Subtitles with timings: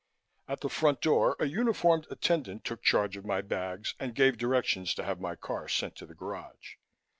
[0.47, 4.95] At the front door, a uniformed attendant took charge of my bags and gave directions
[4.95, 6.77] to have my car sent to the garage.